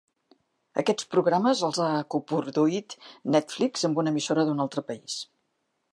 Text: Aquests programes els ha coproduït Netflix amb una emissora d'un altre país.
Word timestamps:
Aquests 0.81 1.05
programes 1.11 1.61
els 1.67 1.77
ha 1.83 1.89
coproduït 2.15 2.95
Netflix 3.37 3.87
amb 3.91 4.03
una 4.05 4.15
emissora 4.17 4.47
d'un 4.49 4.65
altre 4.65 4.85
país. 4.89 5.19